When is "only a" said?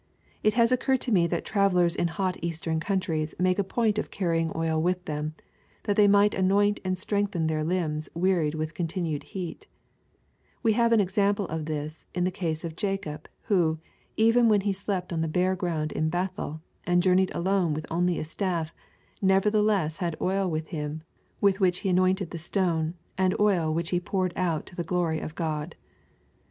17.91-18.23